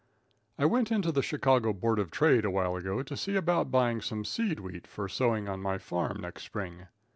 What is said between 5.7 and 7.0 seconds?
farm next spring.